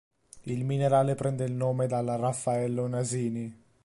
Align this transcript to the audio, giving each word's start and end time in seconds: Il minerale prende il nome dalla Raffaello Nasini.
Il 0.45 0.65
minerale 0.65 1.13
prende 1.13 1.43
il 1.45 1.51
nome 1.53 1.85
dalla 1.85 2.15
Raffaello 2.15 2.87
Nasini. 2.87 3.55